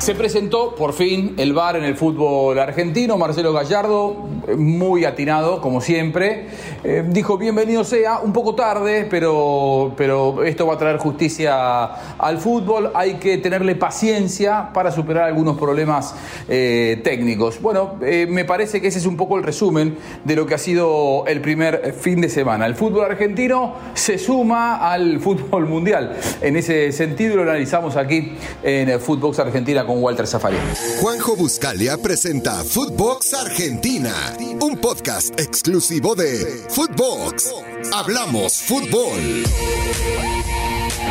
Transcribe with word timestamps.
Se 0.00 0.14
presentó 0.14 0.74
por 0.76 0.94
fin 0.94 1.34
el 1.36 1.52
VAR 1.52 1.76
en 1.76 1.84
el 1.84 1.94
fútbol 1.94 2.58
argentino. 2.58 3.18
Marcelo 3.18 3.52
Gallardo, 3.52 4.16
muy 4.56 5.04
atinado, 5.04 5.60
como 5.60 5.82
siempre, 5.82 6.46
eh, 6.82 7.04
dijo: 7.06 7.36
Bienvenido 7.36 7.84
sea, 7.84 8.20
un 8.20 8.32
poco 8.32 8.54
tarde, 8.54 9.06
pero, 9.10 9.92
pero 9.98 10.42
esto 10.42 10.66
va 10.66 10.74
a 10.74 10.78
traer 10.78 10.96
justicia 10.96 11.84
al 12.16 12.38
fútbol. 12.38 12.92
Hay 12.94 13.16
que 13.16 13.36
tenerle 13.36 13.74
paciencia 13.74 14.70
para 14.72 14.90
superar 14.90 15.24
algunos 15.24 15.58
problemas 15.58 16.14
eh, 16.48 17.02
técnicos. 17.04 17.60
Bueno, 17.60 17.96
eh, 18.00 18.26
me 18.26 18.46
parece 18.46 18.80
que 18.80 18.88
ese 18.88 19.00
es 19.00 19.06
un 19.06 19.18
poco 19.18 19.36
el 19.36 19.42
resumen 19.42 19.98
de 20.24 20.34
lo 20.34 20.46
que 20.46 20.54
ha 20.54 20.58
sido 20.58 21.26
el 21.26 21.42
primer 21.42 21.92
fin 21.92 22.22
de 22.22 22.30
semana. 22.30 22.64
El 22.64 22.74
fútbol 22.74 23.04
argentino 23.04 23.74
se 23.92 24.16
suma 24.16 24.90
al 24.90 25.20
fútbol 25.20 25.66
mundial. 25.66 26.16
En 26.40 26.56
ese 26.56 26.90
sentido, 26.92 27.36
lo 27.36 27.42
analizamos 27.42 27.96
aquí 27.96 28.32
en 28.62 28.98
Footbox 28.98 29.38
Argentina 29.40 29.84
con 29.90 30.02
Walter 30.02 30.26
Zafari. 30.26 30.56
Juanjo 31.00 31.34
Buscalia 31.34 31.96
presenta 31.96 32.62
Footbox 32.62 33.34
Argentina, 33.34 34.14
un 34.60 34.78
podcast 34.78 35.38
exclusivo 35.40 36.14
de 36.14 36.64
Footbox. 36.68 37.52
Hablamos 37.92 38.58
fútbol. 38.62 40.39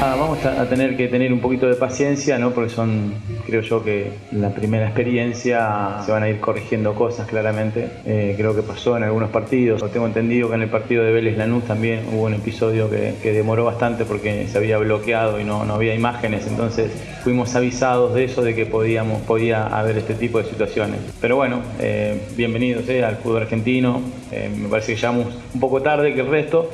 Ah, 0.02 0.16
vamos 0.18 0.46
a 0.46 0.66
tener 0.70 0.96
que 0.96 1.10
tener 1.10 1.34
un 1.34 1.42
poquito 1.42 1.68
de 1.68 1.76
paciencia, 1.76 2.40
¿no? 2.40 2.52
Porque 2.52 2.70
son, 2.70 3.16
creo 3.46 3.60
yo 3.60 3.84
que 3.84 4.14
la 4.32 4.52
primera 4.56 4.86
experiencia 4.86 5.98
se 6.06 6.14
van 6.14 6.24
a 6.24 6.30
ir 6.30 6.40
corrigiendo 6.40 6.96
cosas 6.96 7.28
claramente. 7.28 7.90
Eh, 8.06 8.34
creo 8.38 8.56
que 8.56 8.62
pasó 8.62 8.96
en 8.96 9.04
algunos 9.04 9.30
partidos. 9.30 9.84
Tengo 9.92 10.06
entendido 10.08 10.48
que 10.48 10.56
en 10.56 10.62
el 10.62 10.70
partido 10.70 11.04
de 11.04 11.12
Vélez 11.12 11.38
Lanús 11.38 11.66
también 11.66 12.06
hubo 12.14 12.28
un 12.28 12.34
episodio 12.34 12.90
que, 12.90 13.34
demoró 13.34 13.66
bastante 13.66 14.06
porque 14.06 14.48
se 14.48 14.58
había 14.58 14.78
bloqueado 14.78 15.38
y 15.38 15.44
no, 15.44 15.64
había 15.64 15.94
imágenes. 15.94 16.48
Entonces 16.48 16.94
fuimos 17.22 17.54
avisados 17.56 18.14
de 18.14 18.24
eso, 18.24 18.42
de 18.42 18.56
que 18.56 18.66
podíamos, 18.66 19.22
podía 19.24 19.68
haber 19.68 19.98
este 19.98 20.14
tipo 20.14 20.38
de 20.38 20.46
situaciones. 20.46 21.02
Pero 21.20 21.36
bueno, 21.36 21.60
eh, 21.78 22.22
bienvenidos 22.38 22.88
eh, 22.88 23.04
al 23.04 23.18
fútbol 23.18 23.42
argentino. 23.42 24.02
me 24.32 24.70
parece 24.70 24.94
que 24.94 24.96
llegamos 24.96 25.28
un 25.54 25.60
poco 25.60 25.82
tarde 25.82 26.14
que 26.14 26.22
el 26.22 26.28
resto 26.28 26.70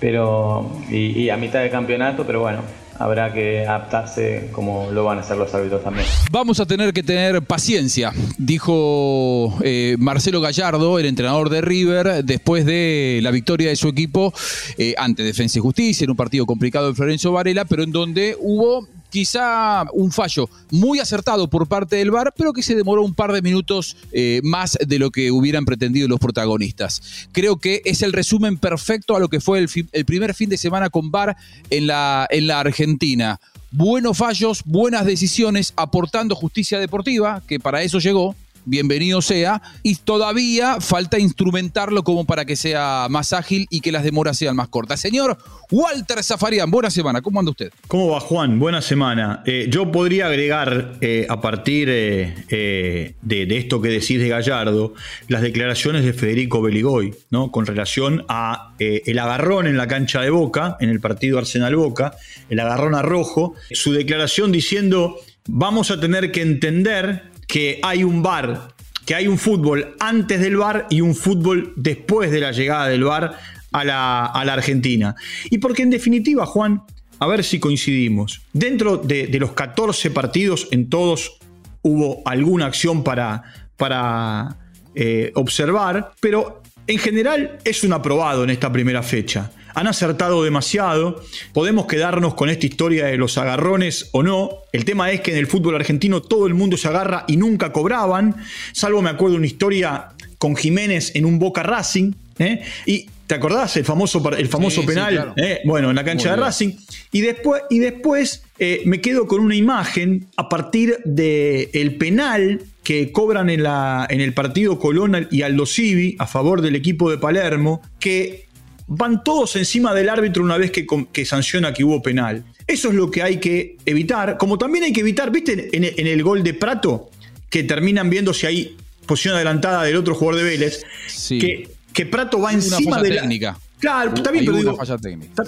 pero 0.00 0.70
y, 0.90 1.28
a 1.28 1.36
mitad 1.36 1.62
de 1.62 1.70
campeonato, 1.70 2.26
pero 2.26 2.40
bueno, 2.40 2.62
habrá 2.98 3.32
que 3.32 3.66
adaptarse 3.66 4.48
como 4.52 4.90
lo 4.90 5.04
van 5.04 5.18
a 5.18 5.20
hacer 5.20 5.36
los 5.36 5.54
árbitros 5.54 5.84
también. 5.84 6.06
Vamos 6.30 6.58
a 6.58 6.66
tener 6.66 6.92
que 6.92 7.02
tener 7.02 7.42
paciencia, 7.42 8.12
dijo 8.38 9.56
eh, 9.62 9.96
Marcelo 9.98 10.40
Gallardo, 10.40 10.98
el 10.98 11.06
entrenador 11.06 11.50
de 11.50 11.60
River, 11.60 12.24
después 12.24 12.64
de 12.64 13.20
la 13.22 13.30
victoria 13.30 13.68
de 13.68 13.76
su 13.76 13.88
equipo 13.88 14.32
eh, 14.78 14.94
ante 14.98 15.22
Defensa 15.22 15.58
y 15.58 15.62
Justicia, 15.62 16.04
en 16.04 16.10
un 16.10 16.16
partido 16.16 16.46
complicado 16.46 16.88
de 16.88 16.94
Florencio 16.94 17.30
Varela, 17.32 17.66
pero 17.66 17.82
en 17.82 17.92
donde 17.92 18.36
hubo 18.40 18.88
quizá 19.10 19.84
un 19.92 20.12
fallo 20.12 20.48
muy 20.70 20.98
acertado 20.98 21.48
por 21.48 21.66
parte 21.66 21.96
del 21.96 22.10
VAR, 22.10 22.32
pero 22.36 22.52
que 22.52 22.62
se 22.62 22.74
demoró 22.74 23.02
un 23.02 23.14
par 23.14 23.32
de 23.32 23.42
minutos 23.42 23.96
eh, 24.12 24.40
más 24.42 24.78
de 24.80 24.98
lo 24.98 25.10
que 25.10 25.30
hubieran 25.30 25.64
pretendido 25.64 26.08
los 26.08 26.20
protagonistas. 26.20 27.28
Creo 27.32 27.56
que 27.56 27.82
es 27.84 28.02
el 28.02 28.12
resumen 28.12 28.58
perfecto 28.58 29.16
a 29.16 29.20
lo 29.20 29.28
que 29.28 29.40
fue 29.40 29.58
el, 29.58 30.04
primer 30.04 30.34
fin 30.34 30.48
de 30.48 30.56
semana 30.56 30.90
con 30.90 31.10
VAR 31.10 31.36
en 31.68 31.86
la, 31.86 32.26
en 32.30 32.46
la 32.46 32.60
Argentina. 32.60 33.40
Buenos 33.72 34.18
fallos, 34.18 34.62
buenas 34.64 35.06
decisiones, 35.06 35.72
aportando 35.76 36.34
justicia 36.34 36.80
deportiva, 36.80 37.40
que 37.46 37.60
para 37.60 37.82
eso 37.82 38.00
llegó, 38.00 38.34
bienvenido 38.70 39.20
sea, 39.20 39.60
y 39.82 39.96
todavía 39.96 40.80
falta 40.80 41.18
instrumentarlo 41.18 42.04
como 42.04 42.24
para 42.24 42.44
que 42.44 42.56
sea 42.56 43.08
más 43.10 43.32
ágil 43.32 43.66
y 43.68 43.80
que 43.80 43.92
las 43.92 44.04
demoras 44.04 44.38
sean 44.38 44.56
más 44.56 44.68
cortas. 44.68 45.00
Señor 45.00 45.36
Walter 45.70 46.22
Zafarian, 46.22 46.70
buena 46.70 46.90
semana, 46.90 47.20
¿cómo 47.20 47.40
anda 47.40 47.50
usted? 47.50 47.72
¿Cómo 47.88 48.08
va 48.08 48.20
Juan? 48.20 48.58
Buena 48.58 48.80
semana. 48.80 49.42
Eh, 49.44 49.66
yo 49.70 49.90
podría 49.90 50.26
agregar 50.26 50.94
eh, 51.00 51.26
a 51.28 51.40
partir 51.40 51.88
eh, 51.90 53.14
de, 53.20 53.56
esto 53.56 53.80
que 53.80 53.88
decís 53.88 54.20
de 54.20 54.28
Gallardo, 54.28 54.94
las 55.28 55.42
declaraciones 55.42 56.04
de 56.04 56.12
Federico 56.12 56.62
Beligoy, 56.62 57.14
¿no? 57.30 57.50
Con 57.50 57.66
relación 57.66 58.24
a 58.28 58.74
el 58.78 59.18
agarrón 59.18 59.66
en 59.66 59.76
la 59.76 59.86
cancha 59.86 60.20
de 60.22 60.30
Boca, 60.30 60.76
en 60.80 60.88
el 60.88 61.00
partido 61.00 61.38
Arsenal-Boca, 61.38 62.14
el 62.48 62.60
agarrón 62.60 62.94
a 62.94 63.02
rojo, 63.02 63.54
su 63.72 63.92
declaración 63.92 64.52
diciendo, 64.52 65.16
vamos 65.46 65.90
a 65.90 66.00
tener 66.00 66.32
que 66.32 66.42
entender 66.42 67.29
que 67.50 67.80
hay 67.82 68.04
un 68.04 68.22
bar, 68.22 68.68
que 69.04 69.14
hay 69.14 69.26
un 69.26 69.36
fútbol 69.36 69.96
antes 69.98 70.40
del 70.40 70.56
bar 70.56 70.86
y 70.88 71.00
un 71.00 71.14
fútbol 71.14 71.72
después 71.76 72.30
de 72.30 72.40
la 72.40 72.52
llegada 72.52 72.86
del 72.86 73.04
bar 73.04 73.36
a 73.72 73.84
la, 73.84 74.26
Argentina. 74.26 75.16
Y 75.50 75.58
porque 75.58 75.82
en 75.82 75.90
definitiva, 75.90 76.46
Juan, 76.46 76.82
a 77.18 77.26
ver 77.26 77.42
si 77.42 77.58
coincidimos, 77.58 78.42
dentro 78.52 78.96
de, 78.96 79.28
los 79.38 79.52
14 79.52 80.10
partidos, 80.12 80.68
en 80.70 80.88
todos 80.88 81.38
hubo 81.82 82.22
alguna 82.24 82.66
acción 82.66 83.02
para, 83.02 83.42
para 83.76 84.56
eh, 84.94 85.32
observar, 85.34 86.12
pero 86.20 86.62
en 86.86 86.98
general 86.98 87.58
es 87.64 87.82
un 87.82 87.92
aprobado 87.92 88.44
en 88.44 88.50
esta 88.50 88.70
primera 88.70 89.02
fecha 89.02 89.50
han 89.74 89.86
acertado 89.86 90.42
demasiado. 90.42 91.22
Podemos 91.52 91.86
quedarnos 91.86 92.34
con 92.34 92.50
esta 92.50 92.66
historia 92.66 93.06
de 93.06 93.16
los 93.16 93.38
agarrones 93.38 94.08
o 94.12 94.22
no. 94.22 94.50
El 94.72 94.84
tema 94.84 95.10
es 95.10 95.20
que 95.20 95.32
en 95.32 95.38
el 95.38 95.46
fútbol 95.46 95.74
argentino 95.76 96.22
todo 96.22 96.46
el 96.46 96.54
mundo 96.54 96.76
se 96.76 96.88
agarra 96.88 97.24
y 97.28 97.36
nunca 97.36 97.72
cobraban. 97.72 98.36
Salvo 98.72 99.02
me 99.02 99.10
acuerdo 99.10 99.36
una 99.36 99.46
historia 99.46 100.08
con 100.38 100.56
Jiménez 100.56 101.12
en 101.14 101.24
un 101.24 101.38
Boca 101.38 101.62
Racing. 101.62 102.12
¿eh? 102.38 102.62
Y 102.86 103.06
¿Te 103.30 103.36
acordás? 103.36 103.76
El 103.76 103.84
famoso, 103.84 104.28
el 104.36 104.48
famoso 104.48 104.84
penal. 104.84 105.34
¿eh? 105.36 105.60
Bueno, 105.64 105.90
en 105.90 105.94
la 105.94 106.02
cancha 106.02 106.32
de 106.32 106.36
Racing. 106.36 106.72
Y 107.12 107.20
después, 107.20 107.62
y 107.70 107.78
después 107.78 108.42
eh, 108.58 108.82
me 108.86 109.00
quedo 109.00 109.28
con 109.28 109.38
una 109.38 109.54
imagen 109.54 110.26
a 110.36 110.48
partir 110.48 110.98
del 111.04 111.94
penal 111.94 112.60
que 112.82 113.12
cobran 113.12 113.48
en, 113.48 113.62
la, 113.62 114.04
en 114.10 114.20
el 114.20 114.34
partido 114.34 114.80
Colón 114.80 115.28
y 115.30 115.42
Aldo 115.42 115.64
Civi 115.64 116.16
a 116.18 116.26
favor 116.26 116.60
del 116.60 116.74
equipo 116.74 117.08
de 117.08 117.18
Palermo, 117.18 117.82
que 118.00 118.46
van 118.90 119.22
todos 119.22 119.54
encima 119.56 119.94
del 119.94 120.08
árbitro 120.08 120.42
una 120.42 120.58
vez 120.58 120.72
que, 120.72 120.84
que, 121.12 121.24
sanciona 121.24 121.72
que 121.72 121.84
hubo 121.84 122.02
penal. 122.02 122.44
Eso 122.66 122.88
es 122.88 122.94
lo 122.94 123.10
que 123.10 123.22
hay 123.22 123.38
que 123.38 123.76
evitar. 123.86 124.36
Como 124.36 124.58
también 124.58 124.84
hay 124.84 124.92
que 124.92 125.00
evitar, 125.00 125.30
¿viste 125.30 125.70
en, 125.72 126.06
el 126.06 126.22
gol 126.22 126.42
de 126.42 126.54
Prato? 126.54 127.08
Que 127.48 127.62
terminan 127.62 128.10
viendo 128.10 128.34
si 128.34 128.46
hay 128.46 128.76
posición 129.06 129.36
adelantada 129.36 129.84
del 129.84 129.96
otro 129.96 130.14
jugador 130.14 130.42
de 130.42 130.50
Vélez. 130.50 130.82
Que, 131.28 131.70
que 131.92 132.06
Prato 132.06 132.40
va 132.40 132.52
encima 132.52 133.00
de 133.00 133.10
la. 133.10 133.20
técnica. 133.22 133.58
Claro, 133.78 134.14
está 134.14 134.30
bien, 134.30 134.44
pero 134.44 134.58
digo, 134.58 134.76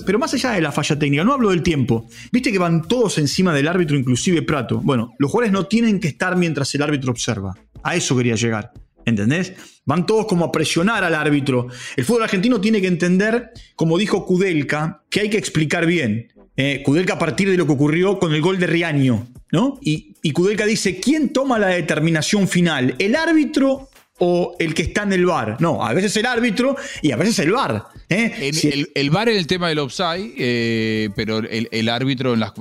Pero 0.06 0.18
más 0.18 0.32
allá 0.32 0.52
de 0.52 0.62
la 0.62 0.72
falla 0.72 0.98
técnica, 0.98 1.22
no 1.22 1.34
hablo 1.34 1.50
del 1.50 1.62
tiempo. 1.62 2.08
Viste 2.30 2.50
que 2.50 2.58
van 2.58 2.88
todos 2.88 3.18
encima 3.18 3.52
del 3.52 3.68
árbitro, 3.68 3.98
inclusive 3.98 4.40
Prato. 4.42 4.80
Bueno, 4.80 5.14
los 5.18 5.30
jugadores 5.30 5.52
no 5.52 5.66
tienen 5.66 6.00
que 6.00 6.08
estar 6.08 6.36
mientras 6.36 6.74
el 6.74 6.82
árbitro 6.82 7.10
observa. 7.10 7.54
A 7.82 7.94
eso 7.94 8.16
quería 8.16 8.36
llegar. 8.36 8.72
¿Entendés? 9.04 9.54
Van 9.84 10.06
todos 10.06 10.26
como 10.26 10.44
a 10.44 10.52
presionar 10.52 11.04
al 11.04 11.14
árbitro. 11.14 11.68
El 11.96 12.04
fútbol 12.04 12.24
argentino 12.24 12.60
tiene 12.60 12.80
que 12.80 12.86
entender, 12.86 13.50
como 13.74 13.98
dijo 13.98 14.24
Kudelka, 14.26 15.02
que 15.10 15.20
hay 15.20 15.30
que 15.30 15.38
explicar 15.38 15.86
bien. 15.86 16.32
Eh, 16.56 16.82
Kudelka 16.84 17.14
a 17.14 17.18
partir 17.18 17.50
de 17.50 17.56
lo 17.56 17.66
que 17.66 17.72
ocurrió 17.72 18.18
con 18.18 18.34
el 18.34 18.42
gol 18.42 18.58
de 18.58 18.66
Riaño, 18.66 19.26
¿no? 19.50 19.78
Y, 19.80 20.14
y 20.22 20.32
Kudelka 20.32 20.66
dice, 20.66 21.00
¿quién 21.00 21.32
toma 21.32 21.58
la 21.58 21.68
determinación 21.68 22.46
final? 22.46 22.94
¿El 22.98 23.16
árbitro 23.16 23.88
o 24.18 24.54
el 24.58 24.74
que 24.74 24.82
está 24.82 25.02
en 25.02 25.12
el 25.12 25.26
bar. 25.26 25.56
No, 25.60 25.84
a 25.84 25.92
veces 25.92 26.16
el 26.16 26.26
árbitro 26.26 26.76
y 27.00 27.12
a 27.12 27.16
veces 27.16 27.38
el 27.40 27.52
bar. 27.52 27.86
¿eh? 28.08 28.50
El, 28.94 29.10
bar 29.10 29.28
en 29.28 29.36
el 29.36 29.46
tema 29.46 29.68
del 29.68 29.78
offside, 29.78 30.34
eh, 30.38 31.10
pero 31.16 31.38
el, 31.38 31.88
árbitro 31.88 32.34
en 32.34 32.40
las, 32.40 32.52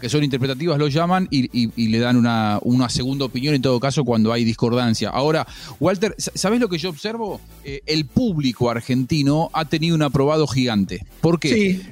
que 0.00 0.08
son 0.08 0.24
interpretativas 0.24 0.78
lo 0.78 0.88
llaman 0.88 1.28
y, 1.30 1.88
le 1.88 1.98
dan 1.98 2.16
una, 2.16 2.88
segunda 2.88 3.26
opinión 3.26 3.54
en 3.54 3.62
todo 3.62 3.78
caso 3.78 4.04
cuando 4.04 4.32
hay 4.32 4.44
discordancia. 4.44 5.10
Ahora, 5.10 5.46
Walter, 5.78 6.14
¿sabes 6.18 6.60
lo 6.60 6.68
que 6.68 6.78
yo 6.78 6.90
observo? 6.90 7.40
Eh, 7.64 7.82
el 7.86 8.06
público 8.06 8.70
argentino 8.70 9.50
ha 9.52 9.66
tenido 9.66 9.94
un 9.94 10.02
aprobado 10.02 10.46
gigante. 10.46 11.04
¿Por 11.20 11.38
qué? 11.38 11.54
Sí. 11.54 11.82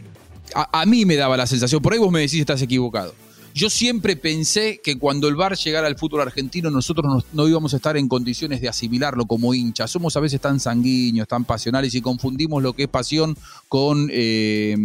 A, 0.55 0.81
a 0.83 0.87
mí 0.87 1.05
me 1.05 1.17
daba 1.17 1.37
la 1.37 1.47
sensación, 1.47 1.81
por 1.81 1.93
ahí 1.93 1.99
vos 1.99 2.13
me 2.13 2.21
decís 2.21 2.41
estás 2.41 2.61
equivocado 2.61 3.15
yo 3.55 3.71
siempre 3.71 4.17
pensé 4.17 4.81
que 4.83 4.99
cuando 4.99 5.29
el 5.29 5.37
VAR 5.37 5.57
llegara 5.57 5.87
al 5.87 5.97
fútbol 5.97 6.23
argentino 6.23 6.71
nosotros 6.71 7.25
no, 7.33 7.49
íbamos 7.49 7.75
a 7.75 7.77
estar 7.77 7.97
en 7.97 8.09
condiciones 8.09 8.61
de 8.61 8.69
asimilarlo 8.69 9.27
como 9.27 9.55
hinchas. 9.55 9.91
Somos 9.91 10.17
a 10.17 10.21
veces 10.21 10.41
tan 10.41 10.61
sanguíneos, 10.61 11.29
tan 11.29 11.45
pasionales 11.45 11.95
y 11.95 12.01
confundimos 12.01 12.63
lo 12.63 12.73
que 12.73 12.85
es 12.85 12.89
pasión 12.89 13.37
con 13.69 14.09
eh, 14.11 14.77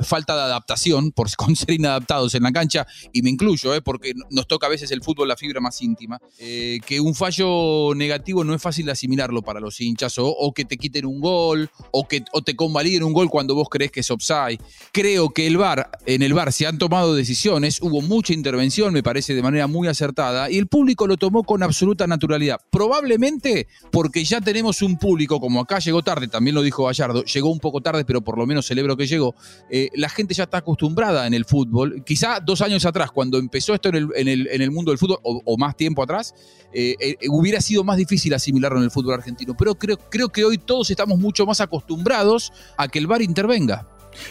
falta 0.00 0.36
de 0.36 0.42
adaptación, 0.42 1.12
por, 1.12 1.34
con 1.36 1.56
ser 1.56 1.72
inadaptados 1.72 2.34
en 2.34 2.42
la 2.42 2.52
cancha, 2.52 2.86
y 3.12 3.22
me 3.22 3.30
incluyo, 3.30 3.74
eh, 3.74 3.82
porque 3.82 4.14
nos 4.30 4.46
toca 4.46 4.66
a 4.66 4.70
veces 4.70 4.90
el 4.90 5.02
fútbol 5.02 5.28
la 5.28 5.36
fibra 5.36 5.60
más 5.60 5.80
íntima, 5.82 6.20
eh, 6.38 6.78
que 6.86 7.00
un 7.00 7.14
fallo 7.14 7.94
negativo 7.94 8.44
no 8.44 8.54
es 8.54 8.62
fácil 8.62 8.86
de 8.86 8.92
asimilarlo 8.92 9.42
para 9.42 9.60
los 9.60 9.80
hinchas, 9.80 10.14
o, 10.18 10.52
que 10.54 10.64
te 10.64 10.76
quiten 10.76 11.06
un 11.06 11.20
gol, 11.20 11.70
o 11.90 12.06
que 12.06 12.24
o 12.32 12.42
te 12.42 12.56
convaliden 12.56 13.02
un 13.02 13.12
gol 13.12 13.28
cuando 13.30 13.54
vos 13.54 13.68
crees 13.70 13.90
que 13.90 14.00
es 14.00 14.10
offside. 14.10 14.60
Creo 14.92 15.30
que 15.30 15.46
el 15.46 15.56
VAR, 15.56 15.90
en 16.06 16.22
el 16.22 16.34
VAR 16.34 16.52
se 16.52 16.66
han 16.66 16.78
tomado 16.78 17.14
decisiones, 17.14 17.80
hubo 17.80 18.00
mucha 18.06 18.32
intervención, 18.32 18.92
me 18.92 19.02
parece 19.02 19.34
de 19.34 19.42
manera 19.42 19.66
muy 19.66 19.88
acertada, 19.88 20.50
y 20.50 20.58
el 20.58 20.66
público 20.66 21.06
lo 21.06 21.16
tomó 21.16 21.44
con 21.44 21.62
absoluta 21.62 22.06
naturalidad. 22.06 22.60
Probablemente 22.70 23.68
porque 23.90 24.24
ya 24.24 24.40
tenemos 24.40 24.82
un 24.82 24.98
público, 24.98 25.40
como 25.40 25.60
acá 25.60 25.78
llegó 25.78 26.02
tarde, 26.02 26.28
también 26.28 26.54
lo 26.54 26.62
dijo 26.62 26.84
Gallardo, 26.84 27.24
llegó 27.24 27.50
un 27.50 27.58
poco 27.58 27.80
tarde, 27.80 28.04
pero 28.04 28.22
por 28.22 28.38
lo 28.38 28.46
menos 28.46 28.66
celebro 28.66 28.96
que 28.96 29.06
llegó. 29.06 29.34
Eh, 29.70 29.90
la 29.94 30.08
gente 30.08 30.34
ya 30.34 30.44
está 30.44 30.58
acostumbrada 30.58 31.26
en 31.26 31.34
el 31.34 31.44
fútbol. 31.44 32.02
Quizá 32.04 32.40
dos 32.40 32.62
años 32.62 32.84
atrás, 32.86 33.10
cuando 33.10 33.38
empezó 33.38 33.74
esto 33.74 33.88
en 33.88 34.28
el, 34.28 34.70
mundo 34.70 34.90
del 34.90 34.98
fútbol, 34.98 35.18
o, 35.22 35.56
más 35.58 35.76
tiempo 35.76 36.02
atrás, 36.02 36.34
eh, 36.72 36.94
eh, 37.00 37.16
hubiera 37.30 37.60
sido 37.60 37.84
más 37.84 37.96
difícil 37.96 38.34
asimilarlo 38.34 38.78
en 38.78 38.84
el 38.84 38.90
fútbol 38.90 39.14
argentino. 39.14 39.54
Pero 39.56 39.74
creo, 39.74 39.96
creo 39.96 40.28
que 40.28 40.44
hoy 40.44 40.58
todos 40.58 40.90
estamos 40.90 41.18
mucho 41.18 41.46
más 41.46 41.60
acostumbrados 41.60 42.52
a 42.76 42.88
que 42.88 42.98
el 42.98 43.06
VAR 43.06 43.22
intervenga. 43.22 43.88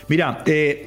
Mira, 0.08 0.44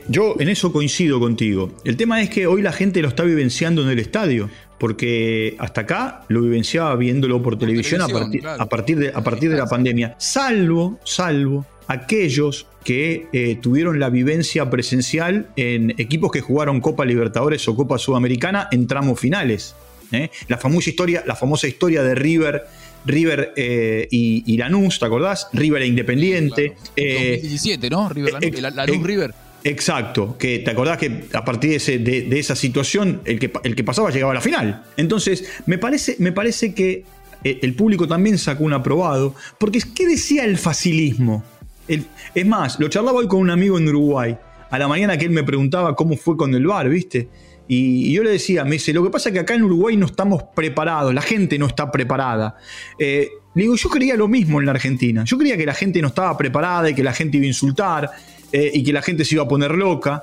yo 0.09 0.37
en 0.39 0.49
eso 0.49 0.73
coincido 0.73 1.21
contigo. 1.21 1.73
El 1.85 1.97
tema 1.97 2.21
es 2.23 2.31
que 2.31 2.47
hoy 2.47 2.63
la 2.63 2.73
gente 2.73 3.03
lo 3.03 3.09
está 3.09 3.25
vivenciando 3.25 3.83
en 3.83 3.89
el 3.89 3.99
estadio, 3.99 4.51
porque 4.79 5.57
hasta 5.59 5.83
acá 5.83 6.23
lo 6.29 6.43
vivenciaba 6.43 6.95
viéndolo 6.97 7.43
por, 7.43 7.59
televisión, 7.59 8.03
a, 8.03 8.09
partir, 8.09 8.99
de, 8.99 9.09
a 9.09 9.23
partir 9.23 9.51
de 9.51 9.57
la 9.57 9.67
pandemia. 9.67 10.15
Salvo, 10.19 10.99
salvo 11.05 11.67
aquellos 11.89 12.67
que 12.85 13.27
eh, 13.33 13.59
tuvieron 13.61 13.99
la 13.99 14.11
vivencia 14.11 14.71
presencial 14.71 15.49
en 15.57 15.91
equipos 15.99 16.31
que 16.31 16.41
jugaron 16.41 16.81
Copa 16.81 17.05
Libertadores 17.05 17.67
o 17.67 17.75
Copa 17.75 17.99
Sudamericana 17.99 18.69
en 18.71 18.87
tramos 18.87 19.19
finales. 19.19 19.75
¿eh? 20.13 20.31
La, 20.47 20.59
famosa 20.59 20.91
historia, 20.91 21.25
la 21.27 21.35
famosa 21.35 21.67
historia 21.67 22.03
de 22.03 22.15
River 22.15 22.63
River 23.09 23.53
eh, 23.57 24.07
y, 24.11 24.57
Lanús, 24.57 24.99
¿te 24.99 25.07
acordás? 25.07 25.49
River 25.53 25.83
e 25.83 25.87
Independiente. 25.87 26.75
2017, 26.97 27.91
¿no? 27.91 28.09
River 28.09 28.35
Lanús, 28.75 29.03
River. 29.03 29.35
Exacto, 29.65 30.37
que 30.39 30.61
te 30.61 30.71
acordás 30.71 30.99
que 30.99 31.25
a 31.33 31.45
partir 31.45 31.81
de, 31.81 32.39
esa 32.39 32.55
situación 32.55 33.21
el 33.25 33.41
que, 33.41 33.51
el 33.65 33.75
que, 33.75 33.85
pasaba 33.85 34.11
llegaba 34.11 34.33
a 34.33 34.35
la 34.35 34.41
final. 34.41 34.85
Entonces, 34.97 35.45
me 35.67 35.79
parece, 35.79 36.17
me 36.21 36.33
parece 36.33 36.75
que 36.75 37.05
el 37.43 37.75
público 37.75 38.07
también 38.07 38.39
sacó 38.39 38.65
un 38.65 38.73
aprobado, 38.73 39.35
porque 39.59 39.81
¿qué 39.95 40.07
decía 40.07 40.45
el 40.45 40.59
facilismo? 40.59 41.45
es 41.89 42.47
más, 42.47 42.79
lo 42.79 42.89
charlaba 42.89 43.19
hoy 43.19 43.29
con 43.29 43.41
un 43.41 43.51
amigo 43.51 43.79
en 43.79 43.89
Uruguay, 43.89 44.37
a 44.71 44.79
la 44.79 44.89
mañana 44.89 45.17
que 45.17 45.25
él 45.25 45.31
me 45.31 45.43
preguntaba 45.43 45.97
cómo 45.97 46.17
fue 46.17 46.37
con 46.37 46.55
el 46.55 46.67
bar, 46.67 46.89
¿viste? 46.89 47.29
Y, 47.69 48.13
yo 48.13 48.23
le 48.23 48.31
decía, 48.31 48.65
me 48.65 48.73
dice, 48.73 48.93
lo 48.93 49.05
que 49.05 49.11
pasa 49.11 49.29
es 49.29 49.35
que 49.35 49.41
acá 49.41 49.55
en 49.55 49.63
Uruguay 49.63 49.97
no 49.97 50.07
estamos 50.07 50.43
preparados, 50.55 51.15
la 51.15 51.23
gente 51.23 51.59
no 51.59 51.67
está 51.67 51.93
preparada. 51.93 52.57
Eh, 52.99 53.29
le 53.55 53.63
digo, 53.63 53.77
yo 53.77 53.91
creía 53.91 54.17
lo 54.17 54.27
mismo 54.27 54.59
en 54.59 54.67
la 54.67 54.73
Argentina. 54.73 55.25
Yo 55.25 55.37
creía 55.37 55.57
que 55.57 55.67
la 55.67 55.75
gente 55.75 56.01
no 56.01 56.09
estaba 56.09 56.37
preparada 56.37 56.91
y 56.91 56.95
que 56.95 57.03
la 57.03 57.13
gente 57.13 57.37
iba 57.37 57.45
a 57.45 57.49
insultar 57.49 58.11
eh, 58.51 58.71
y 58.73 58.83
que 58.83 58.93
la 58.93 59.03
gente 59.03 59.25
se 59.25 59.35
iba 59.35 59.45
a 59.45 59.49
poner 59.49 59.73
loca. 59.73 60.23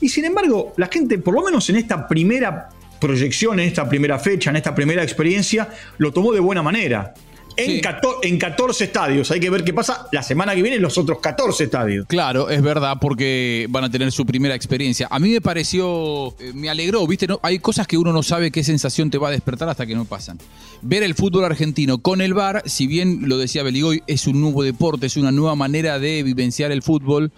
Y 0.00 0.08
sin 0.08 0.24
embargo, 0.24 0.72
la 0.76 0.86
gente, 0.86 1.18
por 1.18 1.34
lo 1.34 1.42
menos 1.42 1.68
en 1.70 1.76
esta 1.76 2.06
primera 2.06 2.68
proyección, 3.00 3.58
en 3.58 3.68
esta 3.68 3.88
primera 3.88 4.18
fecha, 4.18 4.50
en 4.50 4.56
esta 4.56 4.74
primera 4.74 5.02
experiencia, 5.02 5.68
lo 5.98 6.12
tomó 6.12 6.32
de 6.32 6.40
buena 6.40 6.62
manera. 6.62 7.14
En, 7.56 8.38
14, 8.38 8.84
estadios. 8.84 9.30
Hay 9.30 9.40
que 9.40 9.50
ver 9.50 9.64
qué 9.64 9.72
pasa 9.72 10.08
la 10.12 10.22
semana 10.22 10.54
que 10.54 10.62
viene 10.62 10.76
en 10.76 10.82
los 10.82 10.98
otros 10.98 11.18
14 11.20 11.64
estadios. 11.64 12.06
Claro, 12.06 12.50
es 12.50 12.62
verdad, 12.62 12.98
porque 13.00 13.66
van 13.70 13.84
a 13.84 13.90
tener 13.90 14.10
su 14.12 14.26
primera 14.26 14.54
experiencia. 14.54 15.06
A 15.10 15.18
mí 15.18 15.30
me 15.30 15.40
pareció, 15.40 16.34
eh, 16.40 16.52
me 16.54 16.68
alegró, 16.68 17.06
¿viste? 17.06 17.26
No, 17.26 17.40
hay 17.42 17.58
cosas 17.58 17.86
que 17.86 17.96
uno 17.96 18.12
no 18.12 18.22
sabe 18.22 18.50
qué 18.50 18.64
sensación 18.64 19.10
te 19.10 19.18
va 19.18 19.28
a 19.28 19.30
despertar 19.30 19.68
hasta 19.68 19.86
que 19.86 19.94
no 19.94 20.04
pasan. 20.04 20.38
Ver 20.82 21.02
el 21.02 21.14
fútbol 21.14 21.44
argentino 21.44 21.98
con 21.98 22.20
el 22.20 22.34
VAR, 22.34 22.62
si 22.66 22.86
bien 22.86 23.28
lo 23.28 23.38
decía 23.38 23.62
Beligoy, 23.62 24.02
es 24.06 24.26
un 24.26 24.40
nuevo 24.40 24.62
deporte, 24.62 25.06
es 25.06 25.16
una 25.16 25.32
nueva 25.32 25.54
manera 25.54 25.98
de 25.98 26.22
vivenciar 26.22 26.72
el 26.72 26.82
fútbol. 26.82 27.32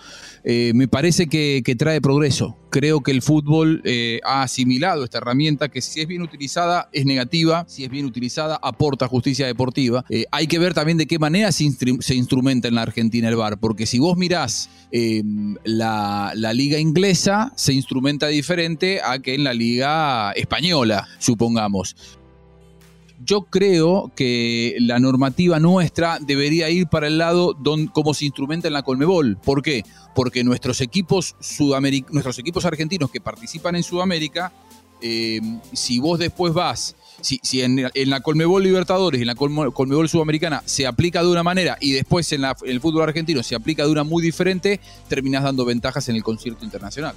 Eh, 0.49 0.73
me 0.75 0.89
parece 0.89 1.27
que, 1.27 1.63
trae 1.77 2.01
progreso. 2.01 2.57
Creo 2.71 3.03
que 3.03 3.11
el 3.11 3.21
fútbol 3.21 3.83
eh, 3.85 4.21
ha 4.25 4.43
asimilado 4.43 5.05
esta 5.05 5.19
herramienta 5.19 5.69
que 5.69 5.83
si 5.83 6.01
es 6.01 6.07
bien 6.07 6.23
utilizada 6.23 6.89
es 6.93 7.05
negativa, 7.05 7.65
si 7.69 7.85
es 7.85 7.91
bien 7.91 8.07
utilizada 8.07 8.59
aporta 8.63 9.09
justicia 9.09 9.47
deportiva. 9.47 10.05
Eh, 10.09 10.25
hay 10.31 10.47
que 10.47 10.59
ver 10.59 10.75
también 10.75 10.99
de 10.99 11.07
qué 11.07 11.19
manera 11.19 11.51
se, 11.53 11.65
instrumenta 11.65 12.69
en 12.69 12.75
la 12.75 12.83
Argentina 12.83 13.29
el 13.29 13.37
VAR, 13.37 13.59
porque 13.59 13.87
si 13.87 13.99
vos 13.99 14.17
mirás 14.17 14.71
em, 14.93 15.57
la, 15.65 16.33
la 16.35 16.53
liga 16.53 16.79
inglesa, 16.79 17.53
se 17.57 17.73
instrumenta 17.73 18.29
diferente 18.29 19.01
a 19.03 19.19
que 19.19 19.35
en 19.35 19.45
la 19.45 19.55
liga 19.55 20.33
española, 20.33 21.09
supongamos 21.19 21.97
yo 23.25 23.43
creo 23.43 24.13
que 24.15 24.77
la 24.81 24.99
normativa 24.99 25.59
nuestra 25.59 26.19
debería 26.21 26.69
ir 26.71 26.87
para 26.87 27.07
el 27.07 27.19
lado 27.19 27.55
donde, 27.55 27.91
como 27.93 28.15
se 28.15 28.27
instrumenta 28.27 28.69
en 28.69 28.75
la 28.75 28.83
Colmebol. 28.83 29.37
¿Por 29.39 29.63
qué? 29.63 29.85
Porque 30.15 30.45
nuestros 30.45 30.81
equipos, 30.81 31.35
nuestros 32.11 32.39
equipos 32.39 32.65
argentinos 32.65 33.11
que 33.11 33.21
participan 33.21 33.77
en 33.77 33.83
Sudamérica, 33.83 34.53
eh, 35.01 35.41
si 35.73 35.99
vos 35.99 36.19
después 36.19 36.53
vas, 36.53 36.97
si, 37.21 37.41
en, 37.63 37.91
la 37.95 38.21
Colmebol 38.21 38.63
Libertadores 38.63 39.19
y 39.19 39.23
en 39.23 39.29
la 39.29 39.35
Colmebol 39.35 40.09
Sudamericana 40.09 40.63
se 40.65 40.87
aplica 40.87 41.23
de 41.23 41.29
una 41.29 41.43
manera 41.43 41.77
y 41.81 41.93
después 41.93 42.31
en, 42.33 42.45
en 42.45 42.55
el 42.67 42.81
fútbol 42.81 43.03
argentino 43.03 43.43
se 43.43 43.55
aplica 43.55 43.85
de 43.85 43.91
una 43.91 44.05
muy 44.05 44.23
diferente, 44.23 44.81
terminás 45.09 45.43
dando 45.43 45.65
ventajas 45.65 46.09
en 46.09 46.17
el 46.17 46.23
concierto 46.23 46.65
internacional. 46.65 47.15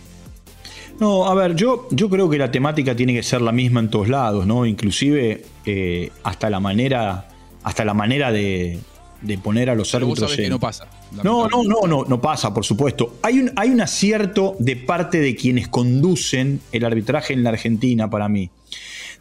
No, 1.00 1.28
a 1.28 1.34
ver, 1.34 1.56
yo, 1.56 1.88
yo 1.92 2.10
creo 2.10 2.30
que 2.30 2.38
la 2.38 2.52
temática 2.52 2.96
tiene 2.96 3.14
que 3.14 3.24
ser 3.24 3.42
la 3.42 3.54
misma 3.54 3.80
en 3.80 3.90
todos 3.90 4.10
lados, 4.10 4.46
¿no? 4.46 4.66
Inclusive 4.66 5.46
eh, 5.66 6.12
hasta 6.24 6.50
la 6.50 6.60
manera, 6.60 7.30
hasta 7.64 7.86
la 7.86 7.94
manera 7.94 8.32
de, 8.32 8.80
poner 9.42 9.70
a 9.70 9.76
los 9.76 9.96
árbitros. 9.96 10.36
que 10.36 10.50
no 10.50 10.60
pasa. 10.60 10.88
No, 11.24 11.48
no, 11.48 11.64
no, 11.64 11.88
no, 11.88 12.04
no 12.04 12.22
pasa, 12.22 12.54
por 12.54 12.66
supuesto. 12.66 13.16
Hay 13.24 13.40
un, 13.40 13.52
hay 13.56 13.70
un 13.70 13.80
acierto 13.80 14.58
de 14.60 14.76
parte 14.76 15.20
de 15.20 15.36
quienes 15.36 15.70
conducen 15.70 16.60
el 16.74 16.84
arbitraje 16.84 17.34
en 17.34 17.44
la 17.44 17.52
Argentina 17.52 18.10
para 18.10 18.28
mí. 18.28 18.50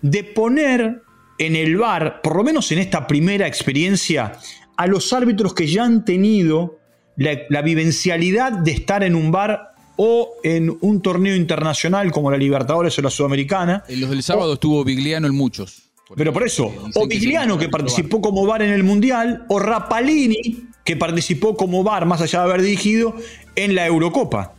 De 0.03 0.25
poner 0.25 1.03
en 1.39 1.57
el 1.57 1.77
bar, 1.77 2.21
por 2.23 2.37
lo 2.37 2.45
menos 2.45 2.71
en 2.73 2.79
esta 2.79 3.07
primera 3.07 3.47
experiencia, 3.47 4.33
a 4.77 4.87
los 4.87 5.13
árbitros 5.13 5.55
que 5.55 5.67
ya 5.67 5.85
han 5.85 6.05
tenido 6.05 6.79
la, 7.17 7.39
la 7.49 7.63
vivencialidad 7.63 8.53
de 8.53 8.73
estar 8.73 9.03
en 9.03 9.15
un 9.15 9.31
bar 9.31 9.75
o 10.01 10.37
en 10.45 10.79
un 10.81 11.03
torneo 11.03 11.35
internacional 11.35 12.13
como 12.13 12.31
la 12.31 12.37
Libertadores 12.37 12.97
o 12.99 13.03
la 13.03 13.11
Sudamericana. 13.11 13.83
En 13.89 14.01
los 14.01 14.11
del 14.11 14.23
sábado 14.23 14.55
estuvo 14.55 14.85
Vigliano 14.85 15.27
en 15.27 15.35
muchos. 15.35 15.83
pero 16.17 16.33
por 16.33 16.45
eso, 16.45 16.73
o 16.95 17.07
Vigliano 17.09 17.59
que, 17.59 17.69
participó 17.69 18.21
como 18.21 18.47
VAR 18.47 18.63
en 18.63 18.71
el 18.71 18.85
Mundial, 18.85 19.45
o 19.49 19.59
Rapalini 19.59 20.69
que 20.85 20.97
participó 20.97 21.57
como 21.57 21.83
VAR, 21.83 22.07
más 22.07 22.21
allá 22.21 22.39
de 22.39 22.45
haber 22.45 22.63
dirigido, 22.63 23.15
en 23.57 23.75
la 23.75 23.87
Eurocopa. 23.87 24.55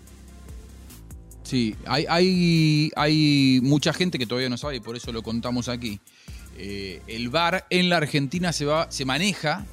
Sí, 1.49 1.75
hay, 1.87 2.05
hay, 2.95 3.59
mucha 3.63 3.91
gente 3.91 4.19
que 4.19 4.27
todavía 4.27 4.49
no 4.49 4.57
sabe 4.59 4.75
y 4.75 4.79
por 4.81 4.95
eso 4.95 5.11
lo 5.11 5.23
contamos 5.23 5.67
aquí. 5.67 5.99
Eh, 6.59 7.01
el 7.07 7.29
VAR 7.29 7.65
en 7.71 7.89
la 7.89 7.97
Argentina 7.97 8.53
se, 8.53 8.65
va, 8.65 8.91
se 8.91 9.03
maneja 9.03 9.65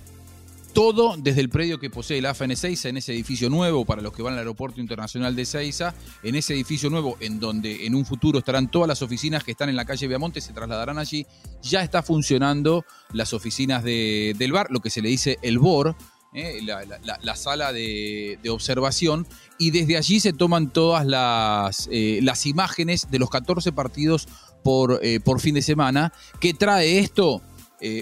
todo 0.73 1.17
desde 1.19 1.43
el 1.43 1.51
predio 1.51 1.79
que 1.79 1.91
posee 1.91 2.23
la 2.23 2.31
AFN 2.31 2.57
Seiza, 2.57 2.89
en 2.89 2.97
ese 2.97 3.13
edificio 3.13 3.51
nuevo, 3.51 3.85
para 3.85 4.01
los 4.01 4.15
que 4.15 4.23
van 4.23 4.33
al 4.33 4.39
aeropuerto 4.39 4.81
internacional 4.81 5.37
de 5.37 5.45
Seiza, 5.45 5.95
en 6.23 6.35
ese 6.37 6.55
edificio 6.55 6.89
nuevo, 6.89 7.19
en 7.21 7.39
donde 7.41 7.85
en 7.85 7.95
un 7.95 8.07
futuro 8.07 8.39
estarán 8.39 8.71
todas 8.71 8.89
las 8.89 9.03
oficinas 9.03 9.45
que 9.45 9.51
están 9.51 9.69
en 9.69 9.77
la 9.77 9.85
calle 9.85 10.09
Viamonte, 10.09 10.41
se 10.41 10.55
trasladarán 10.55 10.97
allí, 10.97 11.27
ya 11.61 11.83
está 11.83 12.03
funcionando 12.03 12.87
las 13.13 13.35
oficinas 13.35 13.85
del 13.85 14.51
bar, 14.51 14.69
lo 14.71 14.81
que 14.81 14.89
se 14.89 15.03
le 15.03 15.11
dice 15.11 15.39
el 15.43 15.59
BOR, 15.59 15.95
eh, 16.39 16.61
la, 16.61 17.35
sala 17.35 17.73
de, 17.73 18.39
observación, 18.51 19.27
y 19.59 19.71
desde 19.71 19.97
allí 19.97 20.21
se 20.21 20.35
toman 20.35 20.71
todas 20.71 21.07
las, 21.07 21.89
eh, 21.91 22.21
las 22.23 22.45
imágenes 22.45 23.11
de 23.11 23.19
los 23.19 23.31
14 23.31 23.73
partidos 23.73 24.29
por, 24.63 25.01
eh, 25.03 25.19
por 25.19 25.41
fin 25.41 25.55
de 25.55 25.63
semana. 25.63 26.13
¿Qué 26.39 26.53
trae 26.53 26.99
esto? 26.99 27.41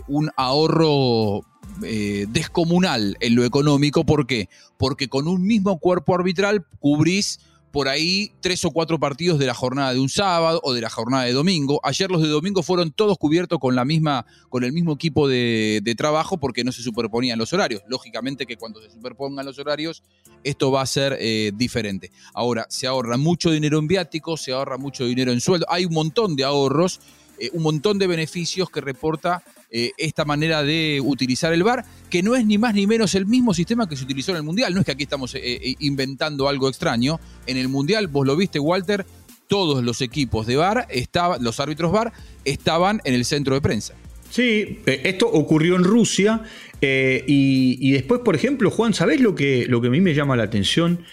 un 0.07 0.31
ahorro 0.37 1.43
descomunal 1.81 3.17
en 3.19 3.35
lo 3.35 3.45
económico. 3.45 4.05
¿Por 4.05 4.25
qué? 4.25 4.49
Porque 4.79 5.09
con 5.09 5.27
un 5.27 5.43
mismo 5.43 5.79
cuerpo 5.79 6.15
arbitral 6.15 6.65
cubrís 6.79 7.41
por 7.75 7.89
ahí 7.89 8.31
tres 8.41 8.65
o 8.65 8.71
cuatro 8.71 9.01
partidos 9.01 9.37
de 9.41 9.47
la 9.47 9.53
jornada 9.53 9.93
de 9.93 9.99
un 9.99 10.09
sábado 10.09 10.61
o 10.63 10.73
de 10.75 10.81
la 10.81 10.89
jornada 10.89 11.25
de 11.25 11.33
domingo. 11.33 11.81
Ayer 11.83 12.09
los 12.09 12.23
de 12.23 12.29
domingo 12.29 12.63
fueron 12.63 12.93
todos 12.93 13.19
cubiertos 13.19 13.59
con 13.59 13.75
la 13.75 13.85
misma, 13.85 14.27
con 14.49 14.63
el 14.63 14.73
mismo 14.73 14.93
equipo 14.93 15.27
de, 15.27 15.83
trabajo 15.99 16.37
porque 16.37 16.63
no 16.63 16.71
se 16.71 16.83
superponían 16.83 17.37
los 17.37 17.53
horarios. 17.53 17.83
Lógicamente 17.89 18.47
que 18.47 18.57
cuando 18.57 18.81
se 18.81 18.93
superpongan 18.93 19.45
los 19.45 19.59
horarios, 19.59 20.05
esto 20.45 20.71
va 20.71 20.83
a 20.83 20.87
ser 20.87 21.17
eh, 21.19 21.51
diferente. 21.53 22.13
Ahora, 22.33 22.65
se 22.69 22.87
ahorra 22.87 23.17
mucho 23.17 23.51
dinero 23.51 23.81
en 23.81 23.89
viáticos, 23.89 24.43
se 24.43 24.53
ahorra 24.53 24.79
mucho 24.79 25.05
dinero 25.05 25.33
en 25.33 25.41
sueldo. 25.41 25.67
Hay 25.69 25.85
un 25.85 25.95
montón 25.95 26.37
de 26.37 26.45
ahorros, 26.45 27.01
eh, 27.41 27.51
un 27.55 27.65
montón 27.65 27.99
de 27.99 28.07
beneficios 28.07 28.71
que 28.71 28.83
reporta 28.83 29.43
eh, 29.71 29.93
esta 29.99 30.25
manera 30.25 30.63
de 30.63 31.01
utilizar 31.03 31.53
el 31.53 31.63
VAR, 31.63 31.85
que 32.11 32.23
no 32.23 32.37
es 32.37 32.47
ni 32.47 32.59
más 32.59 32.75
ni 32.75 32.87
menos 32.87 33.15
el 33.15 33.27
mismo 33.27 33.55
sistema 33.55 33.89
que 33.89 33.97
se 33.97 34.05
utilizó 34.05 34.31
en 34.33 34.39
el 34.39 34.43
Mundial. 34.43 34.73
No 34.73 34.81
es 34.81 34.87
que 34.87 34.93
aquí 34.93 35.03
estamos 35.05 35.35
eh, 35.35 35.41
eh, 35.43 35.75
inventando 35.81 36.49
algo 36.49 36.69
extraño. 36.69 37.19
En 37.47 37.57
el 37.57 37.69
Mundial, 37.69 38.07
vos 38.09 38.27
lo 38.27 38.37
viste, 38.37 38.59
Walter, 38.59 39.05
todos 39.49 39.83
los 39.83 40.01
equipos 40.01 40.47
de 40.47 40.57
VAR, 40.57 40.87
estaban, 40.91 41.43
los 41.43 41.61
árbitros 41.61 41.93
VAR, 41.93 42.13
estaban 42.45 43.01
en 43.05 43.15
el 43.15 43.25
centro 43.25 43.55
de 43.55 43.61
prensa. 43.61 43.95
Sí, 44.31 44.81
esto 44.87 45.29
ocurrió 45.29 45.77
en 45.77 45.85
Rusia 45.85 46.43
y, 46.81 47.93
después, 47.93 48.21
por 48.25 48.35
ejemplo, 48.35 48.71
Juan, 48.71 48.93
¿sabés 48.93 49.21
lo 49.21 49.35
que, 49.35 49.67
lo 49.69 49.81
que 49.81 49.87
a 49.87 49.91
mí 49.91 50.01
me 50.01 50.13
llama 50.13 50.35
la 50.35 50.43
atención 50.43 51.05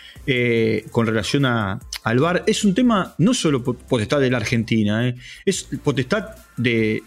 con 0.92 1.06
relación 1.06 1.46
a, 1.46 1.80
al 2.04 2.20
VAR 2.20 2.44
es 2.48 2.64
un 2.64 2.74
tema 2.74 3.14
no 3.20 3.34
solo 3.34 3.64
potestad 3.64 4.20
de 4.20 4.32
la 4.32 4.38
Argentina, 4.38 5.14
es 5.46 5.68
potestad 5.84 6.30
de, 6.58 7.04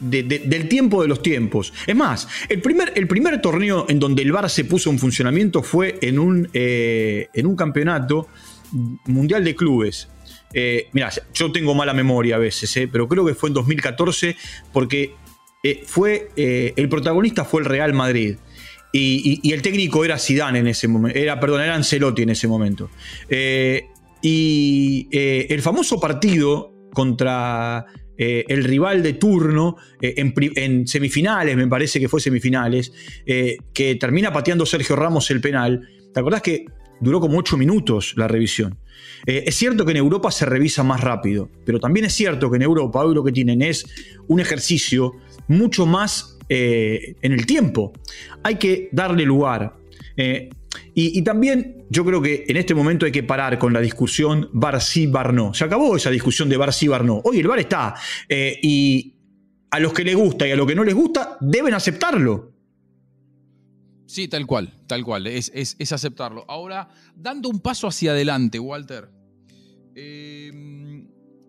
del 0.00 0.68
tiempo 0.68 1.02
de 1.02 1.08
los 1.08 1.22
tiempos. 1.22 1.72
Es 1.86 1.96
más, 1.96 2.28
el 2.48 2.60
primer, 2.60 2.92
el 2.94 3.06
primer 3.06 3.40
torneo 3.40 3.86
en 3.88 3.98
donde 3.98 4.22
el 4.22 4.32
VAR 4.32 4.50
se 4.50 4.64
puso 4.64 4.90
en 4.90 4.98
funcionamiento 4.98 5.62
fue 5.62 5.98
en 6.02 6.18
un, 6.18 6.48
eh, 6.52 7.28
en 7.32 7.46
un 7.46 7.56
campeonato 7.56 8.28
mundial 9.06 9.44
de 9.44 9.54
clubes. 9.54 10.08
Eh, 10.52 10.88
mira, 10.92 11.10
yo 11.34 11.52
tengo 11.52 11.74
mala 11.74 11.92
memoria 11.92 12.36
a 12.36 12.38
veces, 12.38 12.76
eh, 12.76 12.88
pero 12.90 13.08
creo 13.08 13.24
que 13.24 13.34
fue 13.34 13.50
en 13.50 13.54
2014 13.54 14.36
porque 14.72 15.14
fue, 15.84 16.30
el 16.36 16.88
protagonista 16.88 17.44
fue 17.44 17.60
el 17.60 17.66
Real 17.66 17.92
Madrid. 17.92 18.36
Y, 18.92 19.52
el 19.52 19.62
técnico 19.62 20.04
era 20.04 20.16
Zidane 20.18 20.60
en 20.60 20.68
ese 20.68 20.86
momento, 20.88 21.18
era, 21.18 21.40
perdón, 21.40 21.60
era 21.60 21.74
Ancelotti 21.74 22.22
en 22.22 22.30
ese 22.30 22.46
momento. 22.46 22.88
y 24.22 25.08
el 25.10 25.60
famoso 25.60 25.98
partido 26.00 26.72
contra 26.92 27.84
eh, 28.18 28.44
el 28.48 28.64
rival 28.64 29.02
de 29.02 29.14
turno 29.14 29.76
eh, 30.00 30.14
en, 30.16 30.86
semifinales, 30.86 31.56
me 31.56 31.66
parece 31.68 32.00
que 32.00 32.08
fue 32.08 32.20
semifinales, 32.20 32.92
eh, 33.26 33.58
que 33.72 33.96
termina 33.96 34.32
pateando 34.32 34.64
Sergio 34.64 34.96
Ramos 34.96 35.30
el 35.30 35.40
penal. 35.40 35.88
¿Te 36.12 36.20
acordás 36.20 36.42
que 36.42 36.66
duró 37.00 37.20
como 37.20 37.38
ocho 37.38 37.56
minutos 37.56 38.14
la 38.16 38.28
revisión? 38.28 38.78
es 39.26 39.56
cierto 39.56 39.84
que 39.84 39.90
en 39.90 39.96
Europa 39.96 40.30
se 40.30 40.46
revisa 40.46 40.84
más 40.84 41.00
rápido, 41.00 41.50
pero 41.64 41.80
también 41.80 42.06
es 42.06 42.12
cierto 42.12 42.48
que 42.48 42.56
en 42.56 42.62
Europa 42.62 43.04
hoy 43.04 43.12
lo 43.14 43.24
que 43.24 43.32
tienen 43.32 43.60
es 43.60 43.84
un 44.28 44.38
ejercicio 44.38 45.14
mucho 45.48 45.84
más 45.84 46.38
en 46.48 47.32
el 47.32 47.44
tiempo. 47.44 47.92
Hay 48.44 48.54
que 48.54 48.88
darle 48.92 49.24
lugar. 49.24 49.74
Y, 50.94 51.22
también 51.22 51.84
yo 51.90 52.04
creo 52.04 52.22
que 52.22 52.44
en 52.48 52.56
este 52.56 52.74
momento 52.74 53.06
hay 53.06 53.12
que 53.12 53.22
parar 53.22 53.58
con 53.58 53.72
la 53.72 53.80
discusión 53.80 54.48
bar 54.52 54.80
sí, 54.80 55.06
bar 55.06 55.32
no. 55.32 55.54
Se 55.54 55.64
acabó 55.64 55.96
esa 55.96 56.10
discusión 56.10 56.48
de 56.48 56.56
bar 56.56 56.72
sí, 56.72 56.88
bar 56.88 57.04
no. 57.04 57.20
Hoy 57.24 57.40
el 57.40 57.48
bar 57.48 57.58
está. 57.58 57.94
Eh, 58.28 58.58
y 58.62 59.14
a 59.70 59.80
los 59.80 59.92
que 59.92 60.04
les 60.04 60.16
gusta 60.16 60.46
y 60.46 60.52
a 60.52 60.56
los 60.56 60.66
que 60.66 60.74
no 60.74 60.84
les 60.84 60.94
gusta, 60.94 61.36
deben 61.40 61.74
aceptarlo. 61.74 62.52
Sí, 64.06 64.28
tal 64.28 64.46
cual, 64.46 64.72
tal 64.86 65.04
cual, 65.04 65.26
es, 65.26 65.50
es 65.54 65.92
aceptarlo. 65.92 66.44
Ahora, 66.48 66.88
dando 67.14 67.48
un 67.48 67.60
paso 67.60 67.88
hacia 67.88 68.12
adelante, 68.12 68.58
Walter, 68.58 69.10
eh, 69.98 70.52